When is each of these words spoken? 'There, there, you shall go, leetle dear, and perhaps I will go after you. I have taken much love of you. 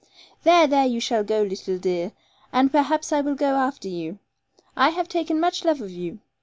'There, 0.41 0.65
there, 0.65 0.85
you 0.87 0.99
shall 0.99 1.23
go, 1.23 1.43
leetle 1.43 1.77
dear, 1.77 2.11
and 2.51 2.71
perhaps 2.71 3.13
I 3.13 3.21
will 3.21 3.35
go 3.35 3.57
after 3.57 3.87
you. 3.87 4.17
I 4.75 4.89
have 4.89 5.07
taken 5.07 5.39
much 5.39 5.63
love 5.63 5.79
of 5.79 5.91
you. 5.91 6.21